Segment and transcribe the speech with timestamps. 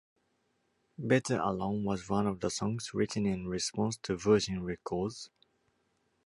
[0.97, 5.29] "Better Alone" was one of the songs written in response to Virgin Records.